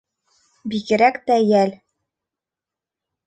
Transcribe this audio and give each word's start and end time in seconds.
Бигерәк 0.71 1.19
тә 1.27 1.37
йәл 1.43 1.75